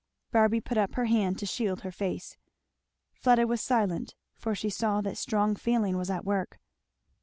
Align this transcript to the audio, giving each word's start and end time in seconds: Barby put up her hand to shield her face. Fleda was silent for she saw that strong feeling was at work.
Barby 0.31 0.59
put 0.59 0.79
up 0.79 0.95
her 0.95 1.05
hand 1.05 1.37
to 1.37 1.45
shield 1.45 1.81
her 1.81 1.91
face. 1.91 2.35
Fleda 3.13 3.45
was 3.45 3.61
silent 3.61 4.15
for 4.33 4.55
she 4.55 4.67
saw 4.71 4.99
that 5.01 5.15
strong 5.15 5.55
feeling 5.55 5.95
was 5.95 6.09
at 6.09 6.25
work. 6.25 6.59